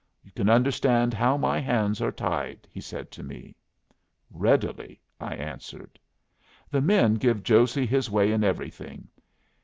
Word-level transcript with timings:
"You 0.23 0.31
can 0.31 0.49
understand 0.49 1.13
how 1.13 1.37
my 1.37 1.59
hands 1.59 2.01
are 2.01 2.11
tied," 2.11 2.67
he 2.71 2.81
said 2.81 3.11
to 3.11 3.21
me. 3.21 3.55
"Readily," 4.31 4.99
I 5.19 5.35
answered. 5.35 5.99
"The 6.71 6.81
men 6.81 7.13
give 7.13 7.43
Josey 7.43 7.85
his 7.85 8.09
way 8.09 8.31
in 8.31 8.43
everything. 8.43 9.09